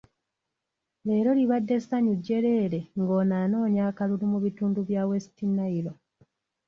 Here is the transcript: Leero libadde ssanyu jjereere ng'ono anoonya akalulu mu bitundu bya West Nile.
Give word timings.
Leero 1.05 1.31
libadde 1.39 1.75
ssanyu 1.79 2.13
jjereere 2.17 2.79
ng'ono 2.99 3.33
anoonya 3.43 3.81
akalulu 3.89 4.25
mu 4.33 4.39
bitundu 4.45 4.79
bya 4.87 5.01
West 5.09 5.35
Nile. 5.55 5.91